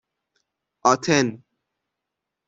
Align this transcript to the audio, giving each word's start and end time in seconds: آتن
آتن 0.89 1.39